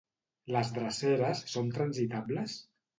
Les 0.55 0.71
dreceres 0.79 1.45
són 1.55 1.73
transitables? 1.79 2.63